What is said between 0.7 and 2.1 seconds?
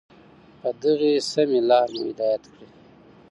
دغي سمي لار مو